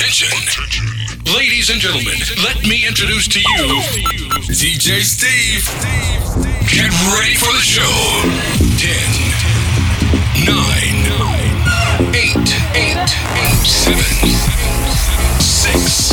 [0.00, 0.32] Attention.
[1.26, 3.82] Ladies and gentlemen, let me introduce to you
[4.48, 5.68] DJ Steve.
[6.72, 7.84] Get ready for the show.
[8.80, 8.96] 10,
[10.46, 10.56] 9,
[12.14, 13.08] 8, 8,
[13.66, 14.00] 7,
[15.38, 16.09] 6,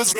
[0.00, 0.14] Cause